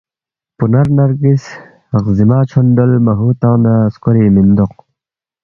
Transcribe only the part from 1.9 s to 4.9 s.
غزیما چھونڈول مہوتنگ نہ سکوری میندوق